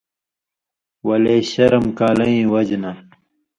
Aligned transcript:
ولے 1.07 1.35
شرم 1.51 1.85
کالَیں 1.97 2.45
وجہۡ 2.53 2.79
نہ 2.83 2.91